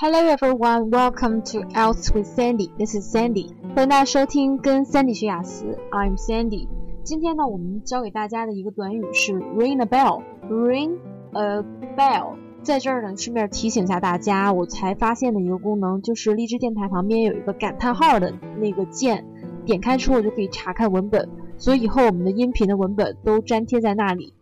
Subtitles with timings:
[0.00, 2.70] Hello everyone, welcome to Outs with Sandy.
[2.78, 3.52] This is Sandy.
[3.74, 5.76] 欢迎大家收听跟 Sandy 学雅思。
[5.90, 6.68] I'm Sandy.
[7.02, 10.22] 今天呢，我们教给大家的一个短语是 ring a bell.
[10.48, 10.98] Ring
[11.32, 11.64] a
[11.96, 12.36] bell.
[12.62, 19.26] 在这儿呢，顺便提醒一下大家，我才发现的一个功能就是荔枝电台旁边有一个感叹号的那个键，
[19.64, 24.32] 点开之后就可以查看文本，所以以后我们的音频的文本都粘贴在那里。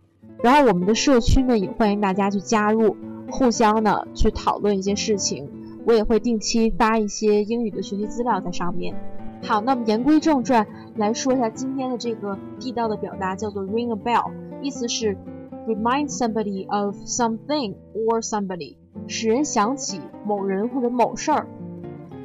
[0.43, 2.95] 然后我们的社区呢，也欢迎大家去加入。
[3.30, 5.48] 互相的去讨论一些事情，
[5.86, 8.94] 我也会定期发一些英语的学习资料在上面。
[9.43, 15.17] 好，那么言归正传，来说一下今天的这个地道的表达，叫做 ring a bell，意思是
[15.67, 18.76] remind somebody of something or somebody，
[19.07, 21.46] 使人想起某人或者某事儿。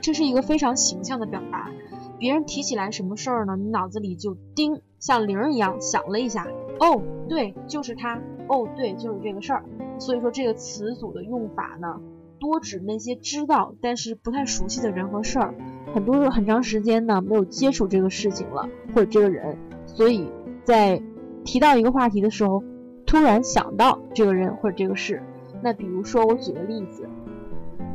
[0.02, 1.70] 这是一个非常形象的表达，
[2.18, 6.48] 别人提起来什么事儿呢，你脑子里就叮，像铃一样响了一下。
[6.80, 8.20] 哦，对，就是他。
[8.52, 9.64] 哦，对，就是这个事儿。
[9.98, 12.02] 所以说这个词组的用法呢，
[12.38, 15.56] 多指那些知道但是不太熟悉的人和事儿，
[15.94, 20.30] 很多很长时间呢没有接触这个事情了或者这个人，所以
[20.66, 21.02] 在
[21.46, 22.62] 提到一个话题的时候，
[23.06, 25.24] 突然想到这个人或者这个事。
[25.64, 27.08] 那比如说我举个例子，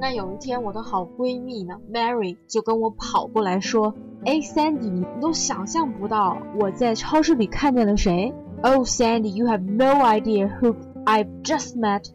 [0.00, 3.94] 那有一天我的好闺蜜呢，Mary 就跟我跑过来说
[4.24, 8.32] ：“哎，Sandy，你都想象不到我在超市里看见了谁
[8.65, 12.05] ？Oh Sandy，you have no idea who。” I've just met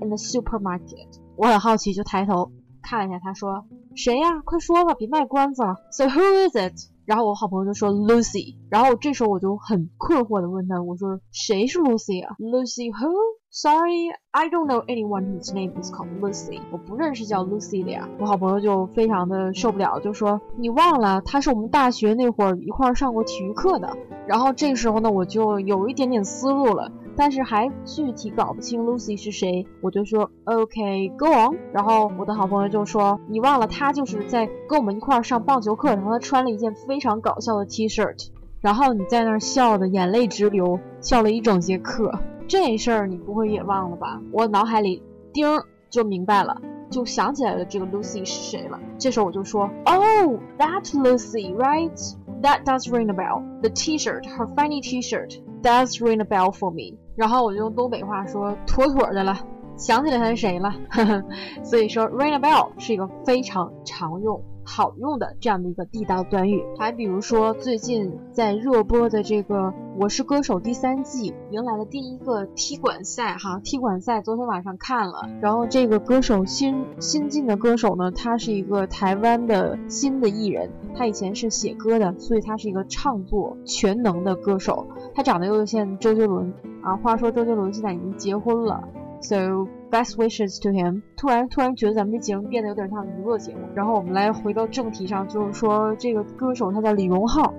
[0.00, 1.18] in the supermarket。
[1.36, 4.40] 我很好奇，就抬头看了一下，他说：“谁呀？
[4.44, 6.74] 快说吧，别卖关子了。” So who is it？
[7.06, 8.56] 然后我好朋友就说 Lucy。
[8.70, 16.60] 然后这时候我就很困惑的问他：“我说谁是 Lucy 啊？”Lucy who？Sorry, I don't know anyone whose name is called Lucy。
[16.70, 18.08] 我不认识叫 Lucy 的呀。
[18.20, 23.96] 我好朋友就非常的受不了，就说你忘了，她是我们大学那会儿一块上过体育课的。
[24.31, 29.67] 然后这个时候呢，我就有一点点思路了，但是还具体搞不清 Lucy 是谁。
[29.81, 31.57] 我就说 OK，go on。
[31.73, 38.29] 然后我的好朋友就说你忘了，她就是在跟我们一块儿上棒球课，然后她穿了一件非常搞笑的 T-shirt，
[38.61, 42.17] 然后你在那儿笑的眼泪直流，笑了一整节课。
[42.47, 44.21] 这事儿你不会也忘了吧？
[44.31, 45.03] 我脑海里
[45.33, 45.45] 叮
[45.89, 46.55] 就明白了，
[46.89, 48.79] 就想起来了这个 Lucy 是谁了。
[48.97, 52.15] 这时候我就说，Oh, that Lucy, right?
[52.42, 53.42] That does ring a bell.
[53.62, 56.98] The T-shirt, her funny T-shirt, does ring a bell for me.
[57.16, 59.38] 然后我就用东北话说，妥妥的了，
[59.81, 60.71] 想起来他是谁了。
[60.89, 61.23] 呵 呵
[61.63, 64.39] 所以说，ring a bell 是一个非常常用。
[64.63, 69.55] 好用的这样的一个地道短语，还比如说最近在热播的这个
[69.99, 86.53] 《我是歌手》第三季迎来了第一个踢馆赛哈，踢馆赛昨天晚上看了，然后这个歌手新新进的歌手呢，他是一个台湾的新的艺人，他以前是写歌的，所以他是一个唱作全能的歌手，他长得又像周杰伦
[86.83, 88.87] 啊，话说周杰伦现在已经结婚了
[89.21, 89.67] ，so。
[89.91, 91.01] Best wishes to him。
[91.17, 93.67] 突然，突然觉得咱们这节目变得有点像娱乐节目。
[93.75, 97.53] 然后我们来回到正题上，就是说这个歌手他叫李荣浩。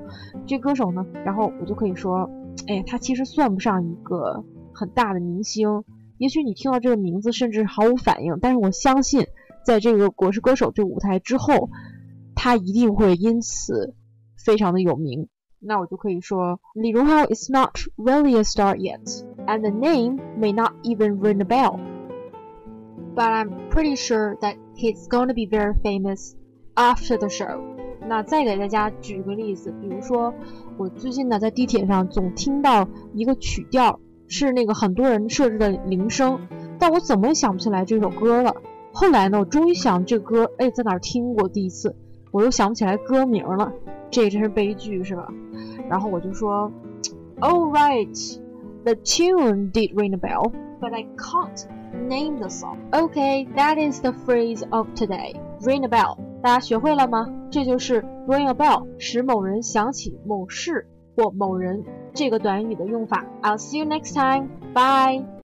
[0.46, 2.30] 这歌手呢，然后我就可以说，
[2.68, 5.84] 哎，他其实算不上一个很大的明星。
[6.16, 9.26] 也许你听到这个名字甚至毫无反应，但是我相信，
[9.66, 11.68] 在这个《国是歌手》这舞台之后，
[12.34, 13.94] 他一定会因此
[14.42, 15.28] 非常的有名。
[15.60, 21.80] 那我就可以说，李荣浩 is not really a star yet And the name may not even ring a bell。
[23.14, 26.34] but I'm pretty sure that he's going to be very famous
[26.76, 27.60] after the show。
[28.08, 30.34] 那再给大家举个例子，比如说
[30.76, 36.40] 我最近呢在地铁上总听到一个曲调，是那个很多人设置的铃声，
[36.78, 38.54] 但我怎么也想不起来这首歌了。
[38.92, 41.94] 后来呢，我终于想这歌，哎，在哪儿听过第一次，
[42.30, 43.72] 我又想不起来歌名了，
[44.10, 45.28] 这真是悲剧，是吧？
[45.88, 46.72] 然后我就说
[47.40, 48.38] ，All right,
[48.83, 52.89] the tune did ring a bell, but I can't Name the song.
[52.93, 55.33] Okay, that is the phrase of today.
[55.61, 56.17] Ring a bell.
[56.41, 57.27] 大家学会了吗？
[57.49, 61.83] 这就是 ring a bell，使某人想起某事或某人
[62.13, 63.25] 这个短语的用法。
[63.41, 64.49] I'll see you next time.
[64.73, 65.27] Bye.